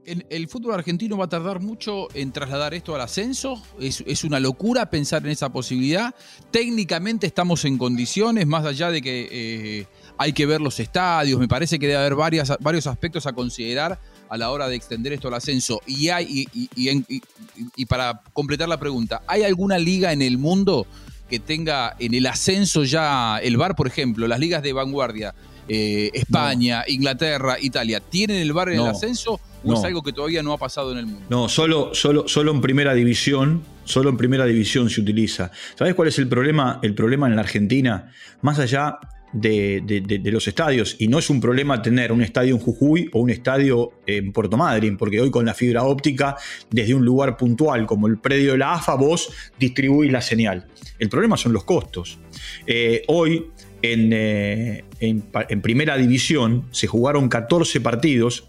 el 0.07 0.47
fútbol 0.47 0.73
argentino 0.73 1.17
va 1.17 1.25
a 1.25 1.29
tardar 1.29 1.59
mucho 1.59 2.07
en 2.13 2.31
trasladar 2.31 2.73
esto 2.73 2.95
al 2.95 3.01
ascenso. 3.01 3.61
Es, 3.79 4.23
una 4.23 4.39
locura 4.39 4.89
pensar 4.89 5.25
en 5.25 5.31
esa 5.31 5.49
posibilidad. 5.49 6.15
Técnicamente 6.49 7.27
estamos 7.27 7.65
en 7.65 7.77
condiciones, 7.77 8.47
más 8.47 8.65
allá 8.65 8.89
de 8.89 9.01
que 9.01 9.27
eh, 9.29 9.85
hay 10.17 10.31
que 10.31 10.45
ver 10.45 10.61
los 10.61 10.79
estadios. 10.79 11.39
Me 11.39 11.49
parece 11.49 11.77
que 11.77 11.87
debe 11.87 11.99
haber 11.99 12.15
varias, 12.15 12.53
varios 12.61 12.87
aspectos 12.87 13.27
a 13.27 13.33
considerar 13.33 13.99
a 14.29 14.37
la 14.37 14.51
hora 14.51 14.69
de 14.69 14.77
extender 14.77 15.11
esto 15.11 15.27
al 15.27 15.33
ascenso. 15.33 15.81
Y, 15.85 16.07
hay, 16.07 16.47
y, 16.53 17.85
para 17.85 18.21
completar 18.31 18.69
la 18.69 18.79
pregunta, 18.79 19.23
¿hay 19.27 19.43
alguna 19.43 19.77
liga 19.77 20.13
en 20.13 20.21
el 20.21 20.37
mundo 20.37 20.87
que 21.29 21.39
tenga 21.39 21.97
en 21.99 22.13
el 22.13 22.27
ascenso 22.27 22.85
ya 22.85 23.39
el 23.39 23.57
VAR, 23.57 23.75
por 23.75 23.87
ejemplo, 23.87 24.25
las 24.25 24.39
ligas 24.39 24.63
de 24.63 24.71
vanguardia? 24.71 25.35
Eh, 25.69 26.11
España, 26.13 26.85
Inglaterra, 26.87 27.57
Italia, 27.59 27.99
¿tienen 27.99 28.37
el 28.37 28.53
VAR 28.53 28.69
en 28.69 28.79
el 28.79 28.87
ascenso 28.87 29.41
o 29.67 29.79
es 29.79 29.83
algo 29.83 30.03
que 30.03 30.13
todavía 30.13 30.43
no 30.43 30.53
ha 30.53 30.57
pasado 30.57 30.91
en 30.91 30.99
el 30.99 31.05
mundo? 31.05 31.25
No, 31.29 31.49
solo, 31.49 31.93
solo, 31.93 32.27
solo 32.27 32.51
en 32.51 32.61
primera 32.61 32.93
división, 32.93 33.63
solo 33.83 34.09
en 34.09 34.17
primera 34.17 34.45
división 34.45 34.89
se 34.89 35.01
utiliza. 35.01 35.51
¿Sabes 35.75 35.95
cuál 35.95 36.07
es 36.07 36.19
el 36.19 36.27
problema? 36.27 36.79
El 36.81 36.93
problema 36.93 37.27
en 37.27 37.35
la 37.35 37.41
Argentina, 37.41 38.11
más 38.41 38.59
allá 38.59 38.99
de, 39.33 40.21
los 40.31 40.47
estadios, 40.47 40.95
y 40.99 41.07
no 41.07 41.19
es 41.19 41.29
un 41.29 41.41
problema 41.41 41.81
tener 41.81 42.11
un 42.11 42.21
estadio 42.21 42.55
en 42.55 42.61
Jujuy 42.61 43.09
o 43.13 43.19
un 43.19 43.29
estadio 43.29 43.91
en 44.05 44.31
Puerto 44.31 44.57
Madryn, 44.57 44.97
porque 44.97 45.21
hoy 45.21 45.29
con 45.29 45.45
la 45.45 45.53
fibra 45.53 45.83
óptica, 45.83 46.37
desde 46.69 46.93
un 46.93 47.03
lugar 47.05 47.37
puntual 47.37 47.85
como 47.85 48.07
el 48.07 48.17
predio 48.17 48.53
de 48.53 48.59
la 48.59 48.73
AFA, 48.73 48.95
vos 48.95 49.29
distribuís 49.59 50.11
la 50.11 50.21
señal. 50.21 50.67
El 50.99 51.09
problema 51.09 51.37
son 51.37 51.53
los 51.53 51.63
costos. 51.63 52.19
Eh, 52.65 53.03
hoy 53.07 53.51
eh, 53.81 54.83
en, 54.99 55.61
primera 55.61 55.97
división 55.97 56.67
se 56.71 56.87
jugaron 56.87 57.29
14 57.29 57.81
partidos, 57.81 58.47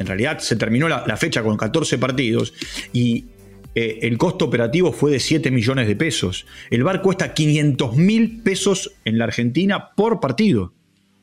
en 0.00 0.06
realidad 0.06 0.38
se 0.38 0.56
terminó 0.56 0.88
la, 0.88 1.16
fecha 1.18 1.42
con 1.42 1.58
14 1.58 1.98
partidos 1.98 2.54
y 2.92 3.26
eh, 3.74 3.98
el 4.02 4.16
costo 4.16 4.46
operativo 4.46 4.92
fue 4.92 5.10
de 5.10 5.20
7 5.20 5.50
millones 5.50 5.86
de 5.86 5.94
pesos. 5.94 6.46
El 6.70 6.82
bar 6.82 7.02
cuesta 7.02 7.34
500 7.34 7.96
mil 7.96 8.40
pesos 8.42 8.92
en 9.04 9.18
la 9.18 9.24
Argentina 9.24 9.90
por 9.94 10.18
partido. 10.18 10.72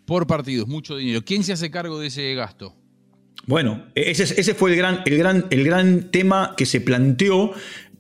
Por 0.05 0.27
partido, 0.27 0.63
es 0.63 0.69
mucho 0.69 0.96
dinero. 0.96 1.24
¿Quién 1.25 1.43
se 1.43 1.53
hace 1.53 1.72
cargo 1.72 2.00
de 2.00 2.07
ese 2.07 2.36
gasto? 2.36 2.75
Bueno, 3.48 3.88
ese, 3.96 4.24
ese 4.39 4.53
fue 4.53 4.72
el 4.72 4.77
gran, 4.77 5.01
el, 5.05 5.17
gran, 5.17 5.46
el 5.50 5.63
gran 5.63 6.12
tema 6.12 6.53
que 6.55 6.67
se 6.67 6.79
planteó 6.79 7.53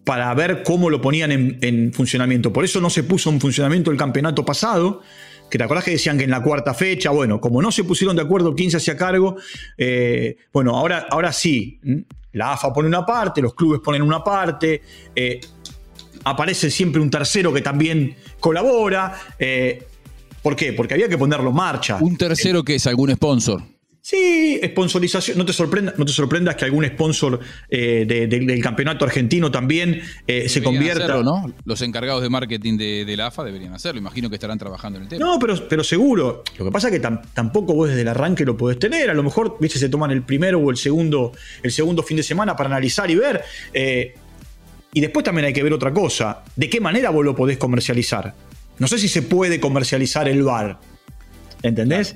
para 0.03 0.31
ver 0.35 0.61
cómo 0.61 0.91
lo 0.91 1.01
ponían 1.01 1.31
en, 1.31 1.57
en 1.61 1.91
funcionamiento. 1.91 2.53
Por 2.53 2.63
eso 2.63 2.79
no 2.79 2.91
se 2.91 3.03
puso 3.03 3.31
en 3.31 3.41
funcionamiento 3.41 3.89
el 3.89 3.97
campeonato 3.97 4.45
pasado, 4.45 5.01
que 5.49 5.57
te 5.57 5.63
acordás 5.63 5.83
que 5.83 5.91
decían 5.91 6.17
que 6.17 6.25
en 6.25 6.31
la 6.31 6.41
cuarta 6.41 6.73
fecha, 6.73 7.09
bueno, 7.09 7.39
como 7.39 7.61
no 7.61 7.71
se 7.71 7.83
pusieron 7.83 8.15
de 8.15 8.21
acuerdo 8.21 8.53
quién 8.55 8.71
se 8.71 8.77
hacía 8.77 8.97
cargo, 8.97 9.37
eh, 9.77 10.37
bueno, 10.51 10.75
ahora, 10.75 11.07
ahora 11.09 11.31
sí, 11.31 11.79
la 12.33 12.53
AFA 12.53 12.73
pone 12.73 12.87
una 12.87 13.05
parte, 13.05 13.41
los 13.41 13.53
clubes 13.55 13.79
ponen 13.83 14.01
una 14.01 14.23
parte, 14.23 14.81
eh, 15.15 15.39
aparece 16.23 16.69
siempre 16.69 17.01
un 17.01 17.09
tercero 17.09 17.53
que 17.53 17.61
también 17.61 18.15
colabora. 18.39 19.15
Eh, 19.39 19.87
¿Por 20.41 20.55
qué? 20.55 20.73
Porque 20.73 20.93
había 20.93 21.09
que 21.09 21.17
ponerlo 21.17 21.49
en 21.49 21.55
marcha. 21.55 21.97
¿Un 21.99 22.17
tercero 22.17 22.63
que 22.63 22.75
es 22.75 22.87
algún 22.87 23.13
sponsor? 23.13 23.63
Sí, 24.07 24.57
sponsorización. 24.63 25.37
No 25.37 25.43
te, 25.45 25.51
sorprenda, 25.51 25.93
no 25.97 26.05
te 26.05 26.13
sorprendas 26.13 26.55
que 26.55 26.63
algún 26.63 26.85
sponsor 26.85 27.41
eh, 27.69 28.05
del 28.07 28.63
campeonato 28.63 29.03
argentino 29.03 29.51
también 29.51 30.01
eh, 30.25 30.47
se 30.47 30.63
convierta. 30.63 31.21
¿no? 31.21 31.53
Los 31.65 31.81
encargados 31.81 32.23
de 32.23 32.29
marketing 32.29 32.77
de, 32.77 33.15
la 33.17 33.27
AFA 33.27 33.43
deberían 33.43 33.73
hacerlo. 33.73 33.99
Imagino 33.99 34.29
que 34.29 34.37
estarán 34.37 34.57
trabajando 34.57 34.97
en 34.97 35.03
el 35.03 35.09
tema. 35.09 35.25
No, 35.25 35.37
pero, 35.37 35.67
pero 35.67 35.83
seguro. 35.83 36.45
Lo 36.57 36.63
que 36.63 36.71
pasa 36.71 36.87
es 36.87 36.97
que 36.97 37.05
tampoco 37.33 37.73
vos 37.73 37.89
desde 37.89 38.03
el 38.03 38.07
arranque 38.07 38.45
lo 38.45 38.55
podés 38.55 38.79
tener. 38.79 39.09
A 39.09 39.13
lo 39.13 39.23
mejor, 39.23 39.57
viste, 39.59 39.77
se 39.77 39.89
toman 39.89 40.11
el 40.11 40.23
primero 40.23 40.59
o 40.59 40.71
el 40.71 40.77
segundo, 40.77 41.33
el 41.61 41.73
segundo 41.73 42.01
fin 42.01 42.15
de 42.15 42.23
semana 42.23 42.55
para 42.55 42.69
analizar 42.69 43.11
y 43.11 43.15
ver. 43.15 43.43
Eh, 43.73 44.15
y 44.93 45.01
después 45.01 45.25
también 45.25 45.47
hay 45.47 45.53
que 45.53 45.63
ver 45.63 45.73
otra 45.73 45.91
cosa. 45.91 46.45
¿De 46.55 46.69
qué 46.69 46.79
manera 46.79 47.09
vos 47.09 47.25
lo 47.25 47.35
podés 47.35 47.57
comercializar? 47.57 48.33
No 48.79 48.87
sé 48.87 48.99
si 48.99 49.09
se 49.09 49.23
puede 49.23 49.59
comercializar 49.59 50.29
el 50.29 50.43
bar. 50.43 50.79
¿Entendés? 51.61 52.15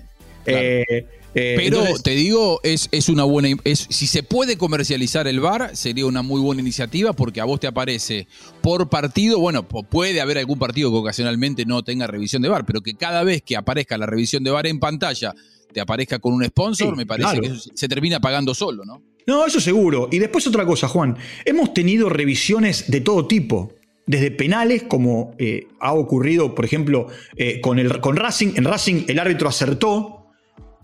Eh, 1.34 1.56
Pero 1.58 1.84
te 2.04 2.12
digo, 2.12 2.60
es, 2.64 2.90
es 2.92 3.08
una 3.08 3.24
buena. 3.24 3.50
Es, 3.64 3.88
si 3.90 4.08
se 4.08 4.24
puede 4.24 4.58
comercializar 4.58 5.28
el 5.28 5.40
bar, 5.40 5.76
sería 5.76 6.06
una 6.06 6.22
muy 6.22 6.42
buena 6.42 6.62
iniciativa 6.62 7.14
porque 7.14 7.40
a 7.40 7.46
vos 7.46 7.60
te 7.60 7.68
aparece 7.68 8.28
por 8.62 8.90
partido. 8.90 9.40
Bueno, 9.40 9.68
puede 9.68 10.20
haber 10.20 10.38
algún 10.38 10.60
partido 10.60 10.92
que 10.92 10.98
ocasionalmente 10.98 11.66
no 11.66 11.84
tenga 11.84 12.08
revisión 12.08 12.42
de 12.42 12.50
bar, 12.50 12.66
pero 12.66 12.82
que 12.82 12.96
cada 12.96 13.24
vez 13.24 13.42
que 13.42 13.56
aparezca 13.56 13.98
la 13.98 14.06
revisión 14.06 14.44
de 14.44 14.52
bar 14.52 14.68
en 14.68 14.80
pantalla 14.80 15.34
te 15.72 15.80
aparezca 15.80 16.20
con 16.20 16.34
un 16.34 16.44
sponsor, 16.44 16.96
me 16.98 17.06
parece 17.06 17.40
que 17.40 17.54
se 17.74 17.88
termina 17.88 18.20
pagando 18.20 18.54
solo, 18.54 18.84
¿no? 18.84 19.02
No, 19.26 19.46
eso 19.46 19.62
seguro. 19.62 20.10
Y 20.12 20.20
después 20.20 20.46
otra 20.48 20.66
cosa, 20.66 20.88
Juan. 20.88 21.18
Hemos 21.46 21.74
tenido 21.74 22.10
revisiones 22.10 22.90
de 22.92 23.02
todo 23.02 23.28
tipo 23.28 23.74
desde 24.06 24.32
penales, 24.32 24.84
como 24.84 25.34
eh, 25.38 25.68
ha 25.80 25.94
ocurrido, 25.94 26.56
por 26.56 26.66
ejemplo, 26.66 27.08
eh, 27.38 27.62
con, 27.62 27.80
el, 27.80 28.02
con 28.02 28.16
Racing. 28.16 28.54
En 28.56 28.66
Racing 28.66 29.06
el 29.08 29.20
árbitro 29.20 29.48
acertó, 29.48 30.21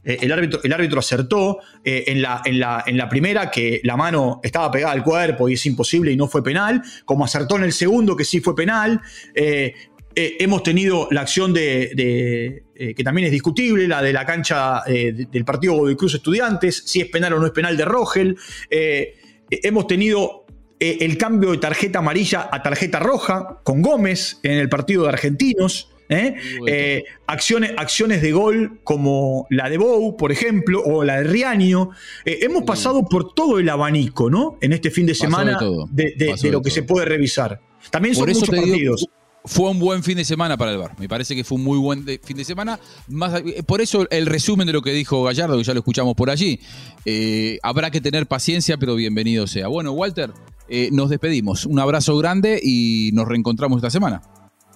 eh, 0.07 0.19
el, 0.21 0.31
árbitro, 0.31 0.61
el 0.63 0.71
árbitro 0.71 0.99
acertó 0.99 1.59
eh, 1.83 2.05
en, 2.07 2.21
la, 2.21 2.41
en, 2.45 2.61
la, 2.61 2.81
en, 2.87 2.95
la, 2.95 3.09
primera 3.09 3.51
que 3.51 3.81
la 3.83 3.97
mano 3.97 4.39
estaba 4.41 4.71
pegada 4.71 4.93
al 4.93 5.03
cuerpo 5.03 5.49
y 5.49 5.53
es 5.53 5.65
imposible 5.65 6.13
y 6.13 6.15
no 6.15 6.29
fue 6.29 6.41
penal, 6.41 6.81
como 7.03 7.25
acertó 7.25 7.57
en 7.57 7.63
el 7.63 7.73
segundo 7.73 8.15
que 8.15 8.23
sí 8.23 8.39
fue 8.39 8.55
penal. 8.55 9.01
Eh, 9.35 9.75
hemos 10.15 10.63
tenido 10.63 11.09
la 11.11 11.21
acción 11.21 11.53
de, 11.53 12.63
que 12.75 13.03
también 13.03 13.25
es 13.25 13.31
discutible, 13.31 13.87
la 13.87 14.01
de 14.01 14.13
la 14.13 14.25
cancha 14.25 14.81
del 14.87 15.45
partido 15.45 15.85
de 15.85 15.95
Cruz 15.95 16.15
Estudiantes, 16.15 16.83
si 16.87 17.01
es 17.01 17.07
penal 17.09 17.33
o 17.33 17.39
no 17.39 17.45
es 17.45 17.51
penal 17.51 17.77
de 17.77 17.85
Rogel. 17.85 18.35
hemos 18.71 19.85
tenido 19.85 20.47
el 20.79 21.17
cambio 21.19 21.51
de 21.51 21.59
tarjeta 21.59 21.99
amarilla 21.99 22.49
a 22.51 22.63
tarjeta 22.63 22.99
roja 22.99 23.59
con 23.63 23.83
Gómez 23.83 24.39
en 24.41 24.53
el 24.53 24.69
partido 24.69 25.03
de 25.03 25.09
Argentinos. 25.09 25.91
¿Eh? 26.09 26.35
Eh, 26.67 27.03
acciones, 27.25 27.71
acciones 27.77 28.21
de 28.21 28.31
gol 28.31 28.79
como 28.83 29.47
la 29.49 29.69
de 29.69 29.77
Bou, 29.77 30.17
por 30.17 30.31
ejemplo, 30.31 30.81
o 30.83 31.03
la 31.03 31.17
de 31.17 31.23
Riaño. 31.25 31.91
Eh, 32.25 32.39
hemos 32.41 32.63
pasado 32.63 33.03
por 33.03 33.33
todo 33.33 33.59
el 33.59 33.69
abanico, 33.69 34.29
¿no? 34.29 34.57
En 34.61 34.73
este 34.73 34.91
fin 34.91 35.05
de 35.05 35.15
semana 35.15 35.59
de, 35.91 36.35
lo 36.51 36.61
que 36.61 36.71
se 36.71 36.83
puede 36.83 37.05
revisar. 37.05 37.61
También 37.91 38.15
son 38.15 38.27
muchos 38.27 38.49
partidos. 38.49 39.07
fue 39.45 39.69
un 39.69 39.79
buen 39.79 40.03
fin 40.03 40.17
de 40.17 40.25
semana 40.25 40.57
para 40.57 40.71
el 40.71 40.77
Bar. 40.77 40.91
Me 40.99 41.07
parece 41.07 41.35
que 41.35 41.43
fue 41.43 41.57
un 41.57 41.63
muy 41.63 41.77
buen 41.77 42.05
fin 42.23 42.37
de 42.37 42.43
semana. 42.43 42.79
Más, 43.07 43.41
por 43.65 43.81
eso 43.81 44.07
el 44.09 44.25
resumen 44.25 44.67
de 44.67 44.73
lo 44.73 44.81
que 44.81 44.91
dijo 44.91 45.23
Gallardo, 45.23 45.57
que 45.57 45.63
ya 45.63 45.73
lo 45.73 45.79
escuchamos 45.79 46.15
por 46.15 46.29
allí. 46.29 46.59
habrá 47.63 47.91
que 47.91 48.01
tener 48.01 48.27
paciencia, 48.27 48.77
pero 48.77 48.95
bienvenido 48.95 49.47
sea. 49.47 49.67
Bueno, 49.67 49.91
Walter, 49.91 50.31
nos 50.91 51.09
despedimos. 51.09 51.65
Un 51.65 51.79
abrazo 51.79 52.17
grande 52.17 52.59
y 52.61 53.11
nos 53.13 53.27
reencontramos 53.27 53.77
esta 53.77 53.89
semana. 53.89 54.21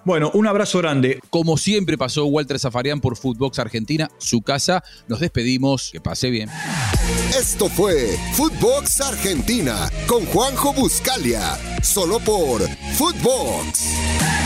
Bueno, 0.04 0.32
un 0.34 0.48
abrazo 0.48 0.80
grande. 0.80 1.20
Como 1.30 1.58
siempre 1.58 1.98
pasó 1.98 2.26
Walter 2.26 2.60
Zafarian 2.60 3.02
por 3.02 3.18
Footbox 3.18 3.60
Argentina, 3.60 4.10
su 4.18 4.42
casa. 4.42 4.84
Nos 5.08 5.20
despedimos. 5.20 5.90
Que 5.92 6.02
pase 6.02 6.30
bien. 6.30 6.50
Esto 7.38 7.70
fue 7.70 8.18
Footbox 8.34 9.02
Argentina 9.02 9.90
con 10.08 10.26
Juanjo 10.26 10.74
Buscalia, 10.74 11.58
solo 11.82 12.20
por 12.20 12.62
Footbox. 12.98 14.41